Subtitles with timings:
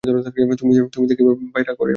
[0.03, 1.23] তুমি দেখি
[1.53, 1.89] ভাই রাগ করেছ।